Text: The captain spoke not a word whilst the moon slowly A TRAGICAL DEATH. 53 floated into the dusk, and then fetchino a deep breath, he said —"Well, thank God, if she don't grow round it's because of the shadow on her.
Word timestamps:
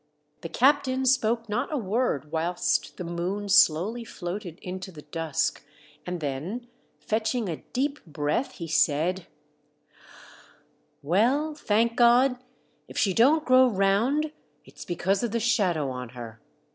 The 0.41 0.49
captain 0.49 1.05
spoke 1.05 1.47
not 1.47 1.71
a 1.71 1.77
word 1.77 2.31
whilst 2.31 2.97
the 2.97 3.03
moon 3.03 3.47
slowly 3.49 4.01
A 4.01 4.03
TRAGICAL 4.03 4.03
DEATH. 4.03 4.13
53 4.15 4.19
floated 4.19 4.59
into 4.67 4.91
the 4.91 5.01
dusk, 5.03 5.63
and 6.07 6.19
then 6.19 6.67
fetchino 7.07 7.51
a 7.51 7.63
deep 7.71 8.03
breath, 8.07 8.53
he 8.53 8.67
said 8.67 9.27
—"Well, 11.03 11.53
thank 11.53 11.95
God, 11.97 12.39
if 12.87 12.97
she 12.97 13.13
don't 13.13 13.45
grow 13.45 13.67
round 13.69 14.31
it's 14.65 14.85
because 14.85 15.21
of 15.21 15.31
the 15.33 15.39
shadow 15.39 15.91
on 15.91 16.09
her. 16.09 16.41